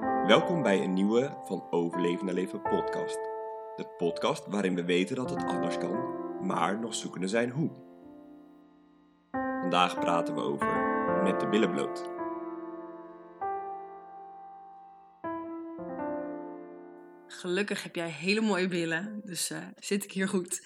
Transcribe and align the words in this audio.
Welkom 0.00 0.62
bij 0.62 0.82
een 0.82 0.92
nieuwe 0.92 1.36
van 1.44 1.66
Overleven 1.70 2.24
naar 2.24 2.34
Leven 2.34 2.62
podcast. 2.62 3.14
De 3.76 3.94
podcast 3.96 4.46
waarin 4.46 4.74
we 4.74 4.84
weten 4.84 5.16
dat 5.16 5.30
het 5.30 5.44
anders 5.44 5.78
kan, 5.78 6.14
maar 6.46 6.78
nog 6.78 6.94
zoekende 6.94 7.28
zijn 7.28 7.50
hoe. 7.50 7.70
Vandaag 9.30 9.98
praten 9.98 10.34
we 10.34 10.40
over 10.40 10.66
met 11.22 11.40
de 11.40 11.48
billen 11.48 11.70
bloot. 11.70 12.08
Gelukkig 17.26 17.82
heb 17.82 17.94
jij 17.94 18.08
hele 18.08 18.40
mooie 18.40 18.68
billen, 18.68 19.20
dus 19.24 19.50
eh, 19.50 19.66
zit 19.76 20.04
ik 20.04 20.12
hier 20.12 20.28
goed. 20.28 20.60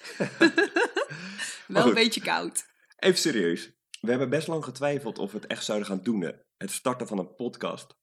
Wel 1.67 1.83
goed. 1.83 1.89
een 1.91 1.95
beetje 1.95 2.21
koud. 2.21 2.65
Even 2.97 3.19
serieus. 3.19 3.73
We 4.01 4.11
hebben 4.11 4.31
best 4.31 4.49
lang 4.49 4.65
getwijfeld 4.65 5.19
of 5.19 5.33
we 5.33 5.39
het 5.39 5.47
echt 5.47 5.65
zouden 5.65 5.89
gaan 5.89 6.03
doen. 6.03 6.43
Het 6.57 6.71
starten 6.71 7.07
van 7.07 7.19
een 7.19 7.35
podcast. 7.35 8.03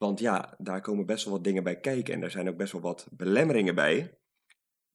Want 0.00 0.20
ja, 0.20 0.54
daar 0.58 0.80
komen 0.80 1.06
best 1.06 1.24
wel 1.24 1.34
wat 1.34 1.44
dingen 1.44 1.64
bij 1.64 1.80
kijken. 1.80 2.14
En 2.14 2.22
er 2.22 2.30
zijn 2.30 2.48
ook 2.48 2.56
best 2.56 2.72
wel 2.72 2.80
wat 2.80 3.08
belemmeringen 3.10 3.74
bij. 3.74 4.18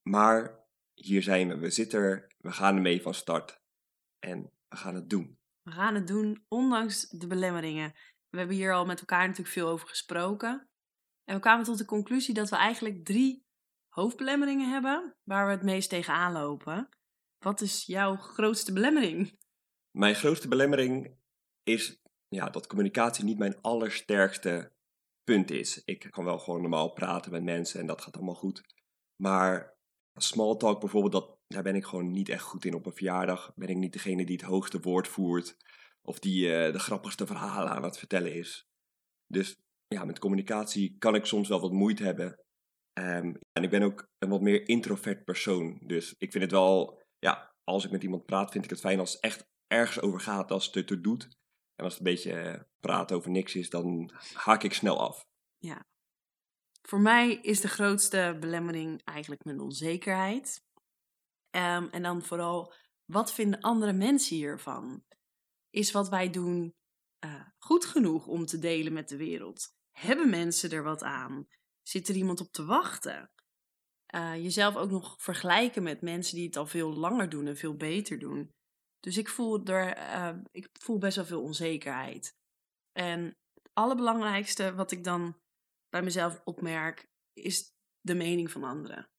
Maar 0.02 0.66
hier 0.94 1.24
zijn 1.24 1.48
we. 1.48 1.58
We 1.58 1.70
zitten 1.70 2.00
er. 2.00 2.28
We 2.38 2.52
gaan 2.52 2.76
ermee 2.76 3.02
van 3.02 3.14
start. 3.14 3.62
En 4.20 4.52
we 4.68 4.76
gaan 4.76 4.96
het 4.96 5.10
doen. 5.10 5.40
We 5.62 5.72
gaan 5.72 5.96
het 5.96 6.08
doen, 6.08 6.46
ondanks 6.48 7.10
de 7.10 7.28
belemmeringen. 7.28 7.94
We 8.30 8.38
hebben 8.38 8.56
hier 8.56 8.74
al 8.74 8.86
met 8.86 9.00
elkaar 9.00 9.22
natuurlijk 9.22 9.56
veel 9.56 9.68
over 9.68 9.88
gesproken. 9.88 10.70
En 11.24 11.36
we 11.36 11.42
kwamen 11.42 11.66
tot 11.66 11.78
de 11.78 11.86
conclusie 11.86 12.34
dat 12.34 12.50
we 12.50 12.56
eigenlijk 12.56 13.06
drie 13.06 13.46
hoofdbelemmeringen 13.88 14.70
hebben 14.70 15.16
waar 15.24 15.46
we 15.46 15.52
het 15.52 15.64
meest 15.64 15.90
tegenaan 15.90 16.32
lopen. 16.32 16.90
Wat 17.38 17.62
is 17.62 17.86
jouw 17.86 18.16
grootste 18.16 18.74
belemmering? 18.74 19.40
Mijn 19.92 20.16
grootste 20.16 20.48
belemmering 20.48 21.18
is 21.64 22.02
ja, 22.28 22.50
dat 22.50 22.68
communicatie 22.68 23.24
niet 23.24 23.38
mijn 23.38 23.62
allersterkste 23.62 24.75
punt 25.26 25.52
is. 25.52 25.82
Ik 25.84 26.08
kan 26.10 26.26
wel 26.26 26.40
gewoon 26.40 26.62
normaal 26.62 26.94
praten 26.94 27.32
met 27.32 27.44
mensen 27.44 27.80
en 27.80 27.86
dat 27.86 28.02
gaat 28.02 28.16
allemaal 28.16 28.36
goed. 28.36 28.62
Maar 29.22 29.78
small 30.16 30.58
talk 30.58 30.80
bijvoorbeeld, 30.80 31.14
dat, 31.14 31.38
daar 31.48 31.64
ben 31.64 31.76
ik 31.76 31.86
gewoon 31.86 32.12
niet 32.12 32.30
echt 32.30 32.44
goed 32.44 32.66
in. 32.66 32.74
Op 32.74 32.86
een 32.86 32.96
verjaardag 32.96 33.54
ben 33.56 33.68
ik 33.68 33.78
niet 33.78 33.94
degene 33.94 34.26
die 34.26 34.36
het 34.36 34.46
hoogste 34.46 34.80
woord 34.80 35.08
voert. 35.08 35.58
Of 36.02 36.20
die 36.20 36.54
eh, 36.54 36.74
de 36.74 36.80
grappigste 36.80 37.26
verhalen 37.26 37.72
aan 37.72 37.84
het 37.84 37.98
vertellen 37.98 38.34
is. 38.34 38.68
Dus 39.28 39.56
ja, 39.88 40.06
met 40.06 40.20
communicatie 40.20 40.96
kan 40.98 41.16
ik 41.16 41.26
soms 41.26 41.48
wel 41.48 41.60
wat 41.60 41.72
moeite 41.72 42.04
hebben. 42.04 42.40
Ehm, 42.94 43.34
en 43.52 43.64
ik 43.64 43.70
ben 43.70 43.84
ook 43.84 44.08
een 44.18 44.30
wat 44.30 44.42
meer 44.42 44.68
introvert 44.68 45.24
persoon. 45.24 45.80
Dus 45.86 46.14
ik 46.18 46.32
vind 46.32 46.44
het 46.44 46.52
wel, 46.52 47.02
ja, 47.20 47.54
als 47.64 47.86
ik 47.86 47.92
met 47.92 48.04
iemand 48.04 48.26
praat, 48.26 48.52
vind 48.52 48.64
ik 48.64 48.70
het 48.70 48.80
fijn 48.80 49.00
als 49.00 49.14
het 49.14 49.22
echt 49.22 49.46
ergens 49.68 50.02
over 50.02 50.20
gaat, 50.20 50.52
als 50.52 50.66
het 50.66 50.76
ertoe 50.76 51.02
doet. 51.02 51.30
En 51.76 51.84
als 51.84 51.98
het 51.98 52.06
een 52.06 52.14
beetje 52.14 52.34
eh, 52.34 52.62
praten 52.80 53.16
over 53.16 53.32
niks 53.32 53.56
is, 53.56 53.70
dan 53.70 54.12
haak 54.34 54.64
ik 54.64 54.74
snel 54.74 55.00
af. 55.00 55.26
Voor 56.82 57.00
mij 57.00 57.34
is 57.34 57.62
de 57.62 57.68
grootste 57.68 58.38
belemmering 58.40 59.02
eigenlijk 59.04 59.44
mijn 59.44 59.60
onzekerheid. 59.60 60.64
Ehm, 61.50 61.88
en 61.92 62.04
dan 62.04 62.22
vooral, 62.22 62.74
wat 63.06 63.34
vinden 63.34 63.62
andere 63.62 63.94
mensen 63.94 64.36
hiervan? 64.36 65.04
Is 65.70 65.92
wat 65.92 66.10
wij 66.10 66.30
doen 66.30 66.74
eh, 67.20 67.48
goed 67.58 67.86
genoeg 67.86 68.28
om 68.28 68.46
te 68.46 68.60
delen 68.60 68.94
met 68.94 69.10
de 69.10 69.18
wereld? 69.18 69.74
Hebben 69.92 70.30
mensen 70.30 70.72
er 70.72 70.84
wat 70.84 71.04
aan? 71.04 71.48
Zit 71.82 72.08
er 72.08 72.16
iemand 72.16 72.42
op 72.42 72.52
te 72.52 72.66
wachten? 72.66 73.32
Eh, 74.06 74.36
jezelf 74.36 74.76
ook 74.76 74.90
nog 74.90 75.16
vergelijken 75.18 75.84
met 75.84 76.02
mensen 76.02 76.36
die 76.36 76.46
het 76.46 76.58
al 76.58 76.68
veel 76.68 76.94
langer 76.94 77.30
doen 77.30 77.48
en 77.48 77.58
veel 77.58 77.76
beter 77.76 78.20
doen. 78.20 78.54
Dus 79.06 79.18
ik 79.18 79.30
voel, 79.30 79.66
er, 79.66 79.94
eh, 79.94 80.36
ik 80.52 80.70
voel 80.74 80.98
best 80.98 81.16
wel 81.16 81.26
veel 81.26 81.42
onzekerheid. 81.42 82.36
En 82.92 83.38
het 83.54 83.70
allerbelangrijkste 83.74 84.76
wat 84.76 84.92
ik 84.92 85.04
dan 85.04 85.38
bij 85.90 86.02
mezelf 86.02 86.42
opmerk, 86.44 87.10
is 87.34 87.74
de 88.02 88.16
mening 88.16 88.52
van 88.52 88.64
anderen. 88.64 89.10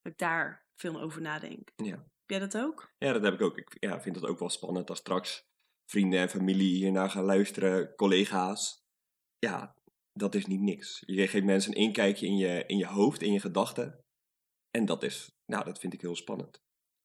Dat 0.00 0.12
ik 0.12 0.18
daar 0.18 0.66
veel 0.80 1.00
over 1.00 1.20
nadenk. 1.20 1.70
Ja. 1.76 1.96
Heb 1.96 2.26
jij 2.26 2.38
dat 2.38 2.56
ook? 2.56 2.92
Ja, 2.98 3.12
dat 3.12 3.22
heb 3.22 3.34
ik 3.34 3.40
ook. 3.40 3.58
Ik 3.58 3.76
ja, 3.78 4.00
vind 4.00 4.16
het 4.16 4.24
ook 4.24 4.38
wel 4.38 4.48
spannend 4.48 4.90
als 4.90 4.98
straks 4.98 5.42
vrienden 5.90 6.20
en 6.20 6.28
familie 6.28 6.76
hiernaar 6.76 7.10
gaan 7.10 7.24
luisteren, 7.24 7.94
collega's. 7.94 8.82
Ja, 9.38 9.76
dat 10.12 10.34
is 10.34 10.46
niet 10.46 10.60
niks. 10.60 11.02
Je 11.06 11.28
geeft 11.28 11.44
mensen 11.44 11.72
een 11.72 11.82
inkijkje 11.82 12.26
in 12.26 12.36
je, 12.36 12.64
in 12.66 12.76
je 12.76 12.86
hoofd, 12.86 13.22
in 13.22 13.32
je 13.32 13.40
gedachten. 13.40 14.04
En 14.70 14.84
dat 14.84 15.02
is, 15.02 15.30
nou, 15.46 15.64
dat 15.64 15.78
vind 15.78 15.92
ik 15.92 16.00
heel 16.00 16.16
spannend. 16.16 16.60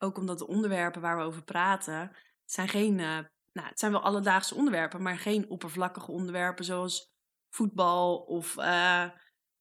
Ook 0.06 0.18
omdat 0.18 0.38
de 0.38 0.48
onderwerpen 0.48 1.02
waar 1.02 1.18
we 1.18 1.24
over 1.24 1.44
praten, 1.44 2.12
zijn 2.46 2.68
geen, 2.68 3.00
eh, 3.00 3.20
nou, 3.52 3.68
het 3.68 3.80
zijn 3.80 3.92
wel 3.92 4.02
alledaagse 4.02 4.56
onderwerpen, 4.56 5.02
maar 5.02 5.18
geen 5.18 5.50
oppervlakkige 5.50 6.12
onderwerpen 6.12 6.66
zoals 6.66 7.14
voetbal 7.50 8.18
of 8.18 8.58
eh, 8.58 9.10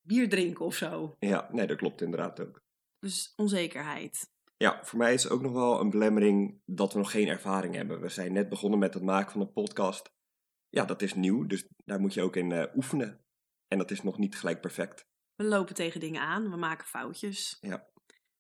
bier 0.06 0.28
drinken 0.28 0.64
of 0.64 0.74
zo. 0.74 1.14
Ja, 1.18 1.48
nee, 1.52 1.66
dat 1.66 1.76
klopt 1.76 2.00
inderdaad 2.00 2.40
ook. 2.40 2.62
Dus 2.98 3.32
onzekerheid. 3.36 4.32
Ja, 4.56 4.84
voor 4.84 4.98
mij 4.98 5.14
is 5.14 5.22
het 5.22 5.32
ook 5.32 5.42
nog 5.42 5.52
wel 5.52 5.80
een 5.80 5.90
belemmering 5.90 6.60
dat 6.64 6.92
we 6.92 6.98
nog 6.98 7.10
geen 7.10 7.28
ervaring 7.28 7.74
hebben. 7.74 8.00
We 8.00 8.08
zijn 8.08 8.32
net 8.32 8.48
begonnen 8.48 8.78
met 8.78 8.94
het 8.94 9.02
maken 9.02 9.32
van 9.32 9.40
een 9.40 9.52
podcast. 9.52 10.10
Ja, 10.68 10.84
dat 10.84 11.02
is 11.02 11.14
nieuw, 11.14 11.46
dus 11.46 11.68
daar 11.84 12.00
moet 12.00 12.14
je 12.14 12.22
ook 12.22 12.36
in 12.36 12.52
eh, 12.52 12.74
oefenen. 12.74 13.24
En 13.68 13.78
dat 13.78 13.90
is 13.90 14.02
nog 14.02 14.18
niet 14.18 14.38
gelijk 14.38 14.60
perfect. 14.60 15.06
We 15.34 15.44
lopen 15.44 15.74
tegen 15.74 16.00
dingen 16.00 16.20
aan, 16.20 16.50
we 16.50 16.56
maken 16.56 16.86
foutjes. 16.86 17.56
Ja. 17.60 17.88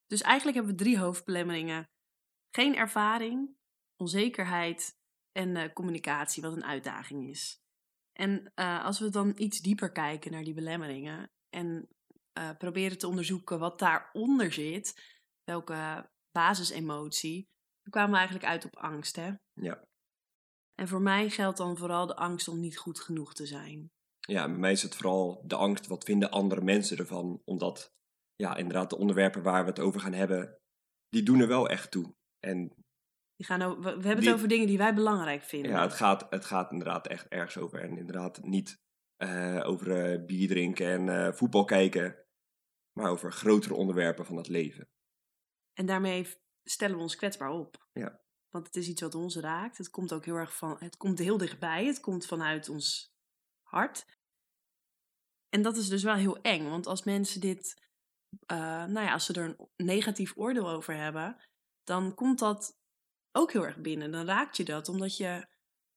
Dus 0.06 0.22
eigenlijk 0.22 0.56
hebben 0.56 0.76
we 0.76 0.82
drie 0.82 0.98
hoofdbelemmeringen. 0.98 1.88
Geen 2.56 2.76
ervaring, 2.76 3.56
onzekerheid 3.96 4.98
en 5.32 5.56
eh, 5.56 5.72
communicatie, 5.72 6.42
wat 6.42 6.52
een 6.52 6.64
uitdaging 6.64 7.28
is. 7.28 7.62
En 8.12 8.52
eh, 8.54 8.84
als 8.84 8.98
we 8.98 9.10
dan 9.10 9.32
iets 9.36 9.60
dieper 9.60 9.92
kijken 9.92 10.32
naar 10.32 10.44
die 10.44 10.54
belemmeringen 10.54 11.30
en 11.48 11.88
eh, 12.32 12.50
proberen 12.58 12.98
te 12.98 13.06
onderzoeken 13.06 13.58
wat 13.58 13.78
daaronder 13.78 14.52
zit, 14.52 15.00
welke 15.44 16.10
basisemotie, 16.30 17.48
dan 17.82 17.92
kwamen 17.92 18.10
we 18.10 18.16
eigenlijk 18.16 18.46
uit 18.46 18.64
op 18.64 18.76
angst. 18.76 19.16
Hè? 19.16 19.32
Ja. 19.52 19.84
En 20.74 20.88
voor 20.88 21.02
mij 21.02 21.30
geldt 21.30 21.58
dan 21.58 21.76
vooral 21.76 22.06
de 22.06 22.16
angst 22.16 22.48
om 22.48 22.60
niet 22.60 22.78
goed 22.78 23.00
genoeg 23.00 23.34
te 23.34 23.46
zijn. 23.46 23.90
Ja, 24.18 24.48
bij 24.48 24.58
mij 24.58 24.72
is 24.72 24.82
het 24.82 24.94
vooral 24.94 25.42
de 25.46 25.56
angst, 25.56 25.86
wat 25.86 26.04
vinden 26.04 26.30
andere 26.30 26.60
mensen 26.60 26.96
ervan? 26.96 27.42
Omdat, 27.44 27.92
ja, 28.34 28.56
inderdaad, 28.56 28.90
de 28.90 28.98
onderwerpen 28.98 29.42
waar 29.42 29.64
we 29.64 29.70
het 29.70 29.80
over 29.80 30.00
gaan 30.00 30.12
hebben, 30.12 30.58
die 31.08 31.22
doen 31.22 31.40
er 31.40 31.48
wel 31.48 31.68
echt 31.68 31.90
toe. 31.90 32.14
En 32.44 32.72
Die 33.36 33.46
gaan 33.46 33.80
we, 33.80 33.88
hebben 33.88 34.16
Die- 34.16 34.24
het 34.28 34.34
over 34.34 34.48
dingen 34.48 34.66
die 34.66 34.78
wij 34.78 34.94
belangrijk 34.94 35.42
vinden. 35.42 35.70
ja, 35.70 35.82
het 35.82 35.92
gaat, 35.92 36.26
het 36.30 36.44
gaat 36.44 36.70
inderdaad 36.70 37.06
echt 37.06 37.28
ergens 37.28 37.56
over. 37.58 37.80
En 37.80 37.96
inderdaad 37.96 38.42
niet 38.42 38.82
eh, 39.16 39.62
over 39.64 40.12
eh, 40.12 40.24
bier 40.24 40.48
drinken 40.48 40.86
en 40.86 41.08
eh, 41.08 41.32
voetbal 41.32 41.64
kijken, 41.64 42.24
maar 42.92 43.10
over 43.10 43.32
grotere 43.32 43.74
onderwerpen 43.74 44.26
van 44.26 44.36
het 44.36 44.48
leven. 44.48 44.88
En 45.72 45.86
daarmee 45.86 46.26
stellen 46.62 46.96
we 46.96 47.02
ons 47.02 47.16
kwetsbaar 47.16 47.50
op. 47.50 47.88
Ja. 47.92 48.22
Want 48.48 48.66
het 48.66 48.76
is 48.76 48.88
iets 48.88 49.00
wat 49.00 49.14
ons 49.14 49.36
raakt. 49.36 49.78
Het 49.78 49.90
komt 49.90 50.12
ook 50.12 50.24
heel 50.24 50.34
erg 50.36 50.56
van, 50.56 50.76
het 50.78 50.96
komt 50.96 51.18
heel 51.18 51.38
dichtbij. 51.38 51.86
Het 51.86 52.00
komt 52.00 52.26
vanuit 52.26 52.68
ons 52.68 53.12
hart. 53.62 54.04
En 55.48 55.62
dat 55.62 55.76
is 55.76 55.88
dus 55.88 56.02
wel 56.02 56.14
heel 56.14 56.40
eng. 56.42 56.68
Want 56.68 56.86
als 56.86 57.04
mensen 57.04 57.40
dit, 57.40 57.82
nou 58.46 59.00
ja, 59.00 59.12
als 59.12 59.24
ze 59.24 59.32
er 59.32 59.44
een 59.44 59.86
negatief 59.86 60.36
oordeel 60.36 60.68
over 60.68 60.96
hebben, 60.96 61.36
dan 61.84 62.14
komt 62.14 62.38
dat 62.38 62.78
ook 63.32 63.52
heel 63.52 63.66
erg 63.66 63.76
binnen. 63.76 64.10
Dan 64.10 64.26
raakt 64.26 64.56
je 64.56 64.64
dat, 64.64 64.88
omdat 64.88 65.16
je 65.16 65.46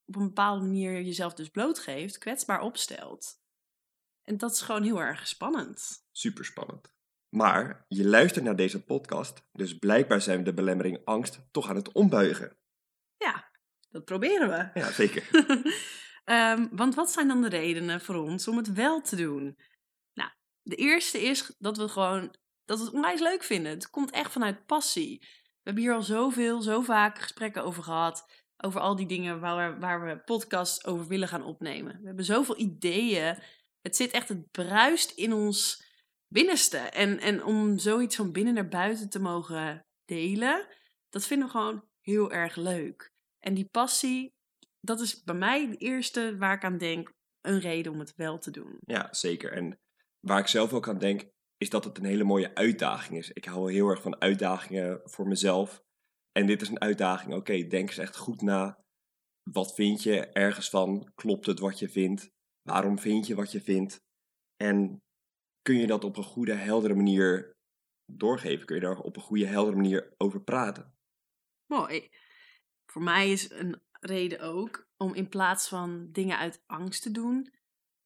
op 0.06 0.16
een 0.16 0.28
bepaalde 0.28 0.66
manier 0.66 1.02
jezelf 1.02 1.34
dus 1.34 1.50
blootgeeft, 1.50 2.18
kwetsbaar 2.18 2.62
opstelt. 2.62 3.42
En 4.24 4.38
dat 4.38 4.52
is 4.52 4.62
gewoon 4.62 4.84
heel 4.84 5.02
erg 5.02 5.28
spannend. 5.28 6.06
Super 6.12 6.46
spannend. 6.46 6.96
Maar 7.30 7.86
je 7.88 8.08
luistert 8.08 8.46
naar 8.46 8.56
deze 8.56 8.84
podcast, 8.84 9.48
dus 9.52 9.78
blijkbaar 9.78 10.22
zijn 10.22 10.38
we 10.38 10.44
de 10.44 10.54
belemmering 10.54 11.02
angst 11.06 11.48
toch 11.52 11.70
aan 11.70 11.76
het 11.76 11.92
ombuigen. 11.92 12.58
Ja, 13.18 13.52
dat 13.90 14.06
proberen 14.06 14.50
we. 14.50 14.80
Ja, 14.80 14.92
zeker. 14.92 15.30
Ehm, 16.24 16.68
want 16.72 16.96
wat 16.96 17.12
zijn 17.12 17.28
dan 17.28 17.42
de 17.42 17.50
redenen 17.50 18.02
voor 18.02 18.16
ons 18.16 18.48
om 18.48 18.58
het 18.58 18.74
wel 18.74 19.02
te 19.02 19.16
doen? 19.16 19.60
Nou, 20.14 20.30
de 20.62 20.76
eerste 20.76 21.22
is 21.22 21.56
dat 21.58 21.78
we 21.78 21.88
gewoon 21.88 22.36
dat 22.66 22.80
we 22.80 22.86
het 22.86 22.94
onwijs 22.94 23.20
leuk 23.20 23.44
vinden. 23.44 23.72
Het 23.72 23.90
komt 23.90 24.12
echt 24.12 24.32
vanuit 24.32 24.66
passie. 24.66 25.28
We 25.68 25.74
hebben 25.74 25.92
hier 25.92 26.02
al 26.02 26.08
zoveel, 26.08 26.62
zo 26.62 26.82
vaak 26.82 27.20
gesprekken 27.20 27.64
over 27.64 27.84
gehad. 27.84 28.30
Over 28.58 28.82
al 28.82 28.96
die 28.96 29.06
dingen 29.06 29.40
waar 29.40 29.74
we, 29.74 29.80
waar 29.80 30.06
we 30.06 30.20
podcasts 30.20 30.86
over 30.86 31.08
willen 31.08 31.28
gaan 31.28 31.44
opnemen. 31.44 32.00
We 32.00 32.08
hebben 32.08 32.26
zoveel 32.26 32.58
ideeën. 32.60 33.38
Het 33.82 33.96
zit 33.96 34.12
echt, 34.12 34.30
het 34.30 34.52
bruist 34.52 35.12
in 35.12 35.34
ons 35.34 35.84
binnenste. 36.28 36.78
En, 36.78 37.20
en 37.20 37.44
om 37.44 37.78
zoiets 37.78 38.16
van 38.16 38.32
binnen 38.32 38.54
naar 38.54 38.68
buiten 38.68 39.10
te 39.10 39.20
mogen 39.20 39.86
delen, 40.06 40.68
dat 41.10 41.26
vinden 41.26 41.48
we 41.48 41.54
gewoon 41.54 41.84
heel 42.02 42.32
erg 42.32 42.56
leuk. 42.56 43.12
En 43.40 43.54
die 43.54 43.70
passie, 43.72 44.34
dat 44.80 45.00
is 45.00 45.24
bij 45.24 45.36
mij 45.36 45.70
de 45.70 45.78
eerste 45.78 46.38
waar 46.38 46.56
ik 46.56 46.64
aan 46.64 46.78
denk, 46.78 47.14
een 47.42 47.60
reden 47.60 47.92
om 47.92 48.00
het 48.00 48.14
wel 48.16 48.38
te 48.38 48.52
doen. 48.52 48.78
Ja, 48.80 49.08
zeker. 49.12 49.52
En 49.52 49.80
waar 50.20 50.40
ik 50.40 50.48
zelf 50.48 50.74
ook 50.74 50.88
aan 50.88 51.00
denk, 51.00 51.30
is 51.58 51.70
dat 51.70 51.84
het 51.84 51.98
een 51.98 52.06
hele 52.06 52.24
mooie 52.24 52.56
uitdaging 52.56 53.18
is. 53.18 53.32
Ik 53.32 53.46
hou 53.46 53.72
heel 53.72 53.88
erg 53.88 54.02
van 54.02 54.22
uitdagingen 54.22 55.02
voor 55.04 55.28
mezelf. 55.28 55.84
En 56.32 56.48
dit 56.48 56.62
is 56.62 56.70
een 56.70 56.82
uitdaging. 56.82 57.34
Oké, 57.34 57.68
denk 57.68 57.90
eens 57.90 57.98
echt 57.98 58.18
goed 58.18 58.42
na. 58.42 58.86
Wat 59.52 59.74
vind 59.74 60.04
je 60.04 60.28
ergens 60.28 60.70
van? 60.70 61.12
Klopt 61.16 61.46
het 61.46 61.60
wat 61.60 61.80
je 61.80 61.90
vindt? 61.90 62.30
Waarom 62.62 63.00
vind 63.00 63.28
je 63.28 63.36
wat 63.36 63.52
je 63.52 63.62
vindt? 63.62 64.00
En 64.56 65.02
kun 65.62 65.78
je 65.78 65.88
dat 65.88 66.04
op 66.04 66.18
een 66.18 66.24
goede, 66.24 66.54
heldere 66.54 66.96
manier 66.96 67.52
doorgeven? 68.12 68.66
Kun 68.66 68.76
je 68.76 68.82
daar 68.82 69.00
op 69.00 69.16
een 69.16 69.22
goede, 69.22 69.46
heldere 69.46 69.76
manier 69.76 70.14
over 70.18 70.44
praten? 70.44 70.94
Mooi. 71.72 72.10
Voor 72.92 73.04
mij 73.04 73.32
is 73.32 73.52
een 73.52 73.82
reden 74.00 74.40
ook 74.40 74.88
om 74.98 75.14
in 75.14 75.30
plaats 75.30 75.68
van 75.68 76.12
dingen 76.12 76.38
uit 76.38 76.64
angst 76.66 77.02
te 77.02 77.12
doen, 77.12 77.54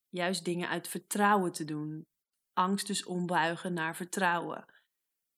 juist 0.09 0.45
dingen 0.45 0.69
uit 0.69 0.87
vertrouwen 0.87 1.51
te 1.51 1.65
doen. 1.65 2.05
Angst 2.53 2.87
dus 2.87 3.05
ombuigen 3.05 3.73
naar 3.73 3.95
vertrouwen. 3.95 4.65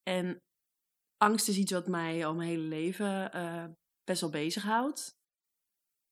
En 0.04 0.42
angst 1.18 1.48
is 1.48 1.58
iets 1.58 1.72
wat 1.72 1.88
mij 1.88 2.26
al 2.26 2.36
mijn 2.36 2.50
hele 2.50 2.68
leven 2.68 3.36
uh, 3.36 3.66
best 4.04 4.22
wel 4.22 4.30
bezighoudt. 4.30 5.18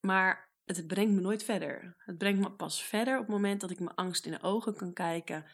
Maar 0.07 0.51
het 0.63 0.87
brengt 0.87 1.13
me 1.13 1.21
nooit 1.21 1.43
verder. 1.43 1.93
Het 1.97 2.17
brengt 2.17 2.39
me 2.39 2.51
pas 2.51 2.83
verder 2.83 3.13
op 3.13 3.21
het 3.21 3.31
moment 3.31 3.61
dat 3.61 3.71
ik 3.71 3.79
mijn 3.79 3.95
angst 3.95 4.25
in 4.25 4.31
de 4.31 4.41
ogen 4.41 4.75
kan 4.75 4.93
kijken 4.93 5.45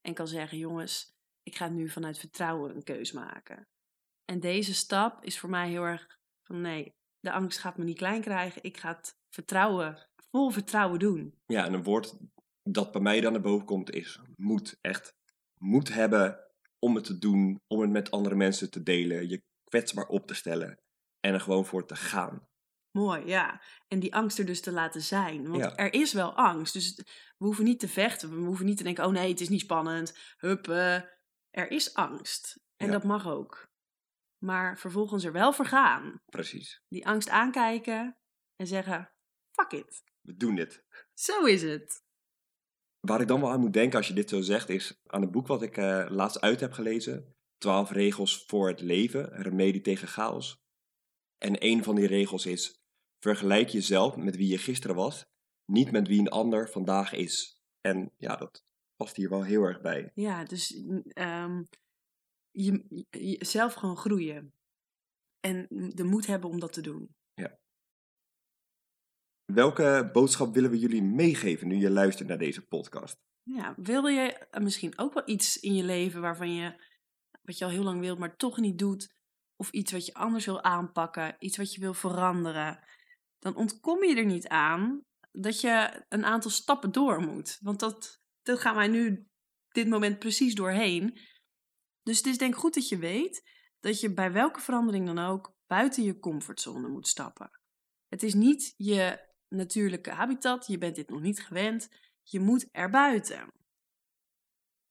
en 0.00 0.14
kan 0.14 0.28
zeggen: 0.28 0.58
jongens, 0.58 1.12
ik 1.42 1.56
ga 1.56 1.68
nu 1.68 1.88
vanuit 1.88 2.18
vertrouwen 2.18 2.74
een 2.74 2.84
keus 2.84 3.12
maken. 3.12 3.68
En 4.24 4.40
deze 4.40 4.74
stap 4.74 5.24
is 5.24 5.38
voor 5.38 5.50
mij 5.50 5.68
heel 5.68 5.82
erg 5.82 6.18
van 6.46 6.60
nee, 6.60 6.94
de 7.20 7.32
angst 7.32 7.58
gaat 7.58 7.76
me 7.76 7.84
niet 7.84 7.96
klein 7.96 8.20
krijgen. 8.20 8.62
Ik 8.62 8.76
ga 8.76 8.96
het 8.96 9.16
vertrouwen, 9.28 10.08
vol 10.30 10.50
vertrouwen 10.50 10.98
doen. 10.98 11.40
Ja, 11.46 11.64
en 11.64 11.72
een 11.72 11.82
woord 11.82 12.16
dat 12.62 12.92
bij 12.92 13.00
mij 13.00 13.20
dan 13.20 13.32
naar 13.32 13.40
boven 13.40 13.66
komt 13.66 13.90
is 13.90 14.20
moed. 14.36 14.78
Echt 14.80 15.14
moed 15.54 15.94
hebben 15.94 16.38
om 16.78 16.94
het 16.94 17.04
te 17.04 17.18
doen, 17.18 17.60
om 17.66 17.80
het 17.80 17.90
met 17.90 18.10
andere 18.10 18.34
mensen 18.34 18.70
te 18.70 18.82
delen, 18.82 19.28
je 19.28 19.42
kwetsbaar 19.64 20.06
op 20.06 20.26
te 20.26 20.34
stellen 20.34 20.80
en 21.20 21.34
er 21.34 21.40
gewoon 21.40 21.66
voor 21.66 21.86
te 21.86 21.96
gaan. 21.96 22.46
Mooi, 22.90 23.26
ja. 23.26 23.62
En 23.88 24.00
die 24.00 24.14
angst 24.14 24.38
er 24.38 24.46
dus 24.46 24.60
te 24.60 24.72
laten 24.72 25.02
zijn. 25.02 25.48
Want 25.48 25.78
er 25.78 25.92
is 25.92 26.12
wel 26.12 26.36
angst. 26.36 26.72
Dus 26.72 26.94
we 27.38 27.44
hoeven 27.44 27.64
niet 27.64 27.80
te 27.80 27.88
vechten. 27.88 28.30
We 28.30 28.46
hoeven 28.46 28.66
niet 28.66 28.76
te 28.76 28.82
denken, 28.82 29.04
oh 29.04 29.12
nee, 29.12 29.28
het 29.28 29.40
is 29.40 29.48
niet 29.48 29.60
spannend. 29.60 30.18
Huppen. 30.36 31.10
Er 31.50 31.70
is 31.70 31.94
angst. 31.94 32.60
En 32.76 32.90
dat 32.90 33.04
mag 33.04 33.26
ook. 33.26 33.70
Maar 34.38 34.78
vervolgens 34.78 35.24
er 35.24 35.32
wel 35.32 35.52
voor 35.52 35.66
gaan. 35.66 36.20
Precies. 36.24 36.82
Die 36.88 37.06
angst 37.06 37.28
aankijken 37.28 38.18
en 38.56 38.66
zeggen, 38.66 39.12
fuck 39.50 39.72
it. 39.72 40.02
We 40.20 40.36
doen 40.36 40.54
dit. 40.54 40.84
Zo 41.14 41.44
is 41.44 41.62
het. 41.62 42.02
Waar 43.06 43.20
ik 43.20 43.28
dan 43.28 43.40
wel 43.40 43.50
aan 43.50 43.60
moet 43.60 43.72
denken 43.72 43.98
als 43.98 44.08
je 44.08 44.14
dit 44.14 44.28
zo 44.28 44.40
zegt, 44.40 44.68
is 44.68 45.00
aan 45.06 45.22
een 45.22 45.30
boek 45.30 45.46
wat 45.46 45.62
ik 45.62 45.76
uh, 45.76 46.06
laatst 46.08 46.40
uit 46.40 46.60
heb 46.60 46.72
gelezen. 46.72 47.34
12 47.58 47.90
regels 47.90 48.44
voor 48.46 48.68
het 48.68 48.80
leven, 48.80 49.42
remedie 49.42 49.80
tegen 49.80 50.08
chaos. 50.08 50.62
En 51.38 51.64
een 51.64 51.82
van 51.82 51.94
die 51.94 52.06
regels 52.06 52.46
is: 52.46 52.80
vergelijk 53.18 53.68
jezelf 53.68 54.16
met 54.16 54.36
wie 54.36 54.48
je 54.48 54.58
gisteren 54.58 54.96
was, 54.96 55.24
niet 55.64 55.90
met 55.90 56.08
wie 56.08 56.20
een 56.20 56.28
ander 56.28 56.70
vandaag 56.70 57.12
is. 57.12 57.60
En 57.80 58.12
ja, 58.16 58.36
dat 58.36 58.64
past 58.96 59.16
hier 59.16 59.28
wel 59.28 59.42
heel 59.42 59.62
erg 59.62 59.80
bij. 59.80 60.10
Ja, 60.14 60.44
dus 60.44 60.74
um, 61.14 61.68
je, 62.50 63.36
zelf 63.38 63.74
gewoon 63.74 63.96
groeien. 63.96 64.52
En 65.40 65.66
de 65.94 66.04
moed 66.04 66.26
hebben 66.26 66.50
om 66.50 66.60
dat 66.60 66.72
te 66.72 66.80
doen. 66.80 67.14
Welke 69.54 70.10
boodschap 70.12 70.54
willen 70.54 70.70
we 70.70 70.78
jullie 70.78 71.02
meegeven 71.02 71.68
nu 71.68 71.76
je 71.76 71.90
luistert 71.90 72.28
naar 72.28 72.38
deze 72.38 72.66
podcast? 72.66 73.16
Ja, 73.42 73.74
wilde 73.76 74.10
je 74.10 74.46
misschien 74.60 74.98
ook 74.98 75.14
wel 75.14 75.22
iets 75.26 75.60
in 75.60 75.74
je 75.74 75.84
leven 75.84 76.20
waarvan 76.20 76.54
je, 76.54 76.84
wat 77.42 77.58
je 77.58 77.64
al 77.64 77.70
heel 77.70 77.82
lang 77.82 78.00
wilt, 78.00 78.18
maar 78.18 78.36
toch 78.36 78.58
niet 78.58 78.78
doet? 78.78 79.14
Of 79.56 79.70
iets 79.70 79.92
wat 79.92 80.06
je 80.06 80.14
anders 80.14 80.46
wil 80.46 80.62
aanpakken, 80.62 81.36
iets 81.38 81.56
wat 81.56 81.74
je 81.74 81.80
wil 81.80 81.94
veranderen? 81.94 82.84
Dan 83.38 83.56
ontkom 83.56 84.04
je 84.04 84.16
er 84.16 84.24
niet 84.24 84.48
aan 84.48 85.04
dat 85.32 85.60
je 85.60 86.04
een 86.08 86.24
aantal 86.24 86.50
stappen 86.50 86.92
door 86.92 87.20
moet. 87.20 87.58
Want 87.60 87.80
dat, 87.80 88.20
dat 88.42 88.60
gaan 88.60 88.76
wij 88.76 88.88
nu 88.88 89.26
dit 89.68 89.88
moment 89.88 90.18
precies 90.18 90.54
doorheen. 90.54 91.18
Dus 92.02 92.16
het 92.16 92.26
is 92.26 92.38
denk 92.38 92.54
ik 92.54 92.60
goed 92.60 92.74
dat 92.74 92.88
je 92.88 92.98
weet 92.98 93.42
dat 93.80 94.00
je 94.00 94.12
bij 94.12 94.32
welke 94.32 94.60
verandering 94.60 95.06
dan 95.06 95.18
ook 95.18 95.54
buiten 95.66 96.02
je 96.02 96.18
comfortzone 96.18 96.88
moet 96.88 97.08
stappen. 97.08 97.50
Het 98.08 98.22
is 98.22 98.34
niet 98.34 98.74
je 98.76 99.30
natuurlijke 99.52 100.10
habitat, 100.10 100.66
je 100.66 100.78
bent 100.78 100.94
dit 100.94 101.08
nog 101.08 101.20
niet 101.20 101.44
gewend, 101.44 101.88
je 102.22 102.40
moet 102.40 102.68
erbuiten. 102.70 103.52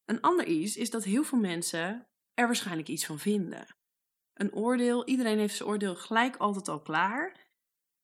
Een 0.06 0.22
ander 0.22 0.46
iets 0.46 0.78
is 0.78 0.90
dat 0.90 1.04
heel 1.04 1.24
veel 1.24 1.40
mensen 1.40 2.08
er 2.34 2.46
waarschijnlijk 2.46 2.88
iets 2.88 3.06
van 3.06 3.20
vinden. 3.20 3.76
Een 4.34 4.54
oordeel, 4.54 5.08
iedereen 5.08 5.38
heeft 5.38 5.56
zijn 5.56 5.70
oordeel 5.70 5.96
gelijk 5.96 6.36
altijd 6.36 6.68
al 6.68 6.82
klaar. 6.82 7.50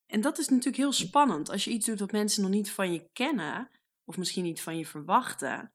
En 0.05 0.21
dat 0.21 0.37
is 0.37 0.47
natuurlijk 0.47 0.77
heel 0.77 0.91
spannend 0.91 1.49
als 1.49 1.63
je 1.63 1.71
iets 1.71 1.85
doet 1.85 1.99
wat 1.99 2.11
mensen 2.11 2.41
nog 2.41 2.51
niet 2.51 2.71
van 2.71 2.93
je 2.93 3.09
kennen, 3.13 3.69
of 4.03 4.17
misschien 4.17 4.43
niet 4.43 4.61
van 4.61 4.77
je 4.77 4.85
verwachten. 4.85 5.73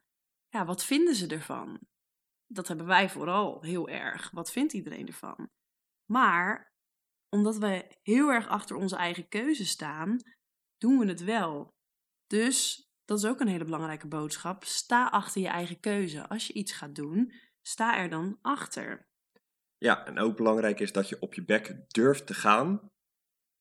Ja, 0.49 0.65
wat 0.65 0.85
vinden 0.85 1.15
ze 1.15 1.27
ervan? 1.27 1.81
Dat 2.47 2.69
hebben 2.69 2.87
wij 2.87 3.11
vooral 3.11 3.63
heel 3.63 3.89
erg. 3.89 4.31
Wat 4.31 4.53
vindt 4.53 4.73
iedereen 4.73 5.07
ervan? 5.07 5.51
Maar 6.11 6.73
omdat 7.29 7.57
wij 7.57 7.99
heel 8.03 8.29
erg 8.29 8.49
achter 8.49 8.77
onze 8.77 8.97
eigen 8.97 9.29
keuze 9.29 9.67
staan, 9.67 10.21
doen 10.83 10.99
we 10.99 11.07
het 11.07 11.25
wel. 11.25 11.75
Dus 12.27 12.87
dat 13.05 13.19
is 13.19 13.25
ook 13.25 13.41
een 13.41 13.49
hele 13.49 13.65
belangrijke 13.65 14.09
boodschap. 14.09 14.65
Sta 14.65 15.09
achter 15.09 15.41
je 15.41 15.49
eigen 15.49 15.81
keuze. 15.81 16.29
Als 16.29 16.47
je 16.47 16.53
iets 16.53 16.73
gaat 16.73 16.95
doen, 16.95 17.33
sta 17.67 17.99
er 17.99 18.11
dan 18.11 18.39
achter. 18.43 19.07
Ja, 19.79 20.07
en 20.07 20.19
ook 20.19 20.37
belangrijk 20.37 20.81
is 20.81 20.93
dat 20.93 21.09
je 21.09 21.21
op 21.21 21.35
je 21.35 21.45
bek 21.45 21.85
durft 21.87 22.27
te 22.27 22.35
gaan 22.35 22.91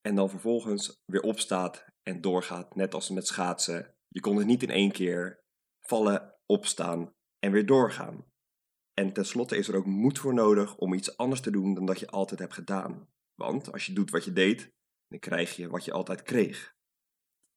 en 0.01 0.15
dan 0.15 0.29
vervolgens 0.29 1.01
weer 1.05 1.21
opstaat 1.21 1.85
en 2.03 2.21
doorgaat, 2.21 2.75
net 2.75 2.93
als 2.93 3.09
met 3.09 3.27
schaatsen. 3.27 3.95
Je 4.07 4.19
kon 4.19 4.37
het 4.37 4.47
niet 4.47 4.63
in 4.63 4.69
één 4.69 4.91
keer 4.91 5.39
vallen, 5.79 6.35
opstaan 6.45 7.11
en 7.39 7.51
weer 7.51 7.65
doorgaan. 7.65 8.25
En 8.93 9.13
tenslotte 9.13 9.57
is 9.57 9.67
er 9.67 9.75
ook 9.75 9.85
moed 9.85 10.19
voor 10.19 10.33
nodig 10.33 10.77
om 10.77 10.93
iets 10.93 11.17
anders 11.17 11.41
te 11.41 11.51
doen 11.51 11.73
dan 11.73 11.85
dat 11.85 11.99
je 11.99 12.09
altijd 12.09 12.39
hebt 12.39 12.53
gedaan. 12.53 13.07
Want 13.35 13.71
als 13.71 13.85
je 13.85 13.93
doet 13.93 14.09
wat 14.09 14.25
je 14.25 14.33
deed, 14.33 14.69
dan 15.07 15.19
krijg 15.19 15.55
je 15.55 15.69
wat 15.69 15.85
je 15.85 15.91
altijd 15.91 16.21
kreeg. 16.21 16.79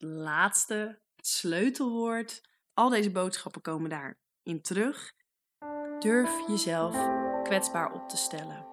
Laatste, 0.06 1.00
sleutelwoord. 1.16 2.42
Al 2.74 2.88
deze 2.88 3.10
boodschappen 3.10 3.62
komen 3.62 3.90
daarin 3.90 4.62
terug. 4.62 5.12
Durf 5.98 6.48
jezelf 6.48 7.08
kwetsbaar 7.42 7.92
op 7.92 8.08
te 8.08 8.16
stellen. 8.16 8.66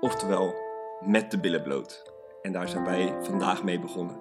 Oftewel, 0.00 0.54
met 1.00 1.30
de 1.30 1.40
billen 1.40 1.62
bloot. 1.62 2.12
En 2.42 2.52
daar 2.52 2.68
zijn 2.68 2.84
wij 2.84 3.16
vandaag 3.22 3.62
mee 3.62 3.78
begonnen. 3.78 4.20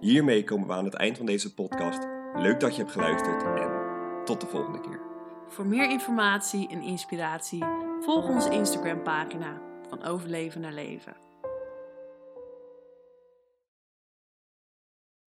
Hiermee 0.00 0.44
komen 0.44 0.66
we 0.66 0.72
aan 0.72 0.84
het 0.84 0.94
eind 0.94 1.16
van 1.16 1.26
deze 1.26 1.54
podcast. 1.54 2.06
Leuk 2.34 2.60
dat 2.60 2.76
je 2.76 2.80
hebt 2.80 2.92
geluisterd 2.92 3.42
en 3.42 4.24
tot 4.24 4.40
de 4.40 4.46
volgende 4.46 4.80
keer. 4.80 5.00
Voor 5.48 5.66
meer 5.66 5.90
informatie 5.90 6.68
en 6.68 6.82
inspiratie 6.82 7.64
volg 8.00 8.28
onze 8.28 8.50
Instagram 8.50 9.02
pagina 9.02 9.60
van 9.88 10.02
Overleven 10.02 10.60
naar 10.60 10.72
Leven. 10.72 11.29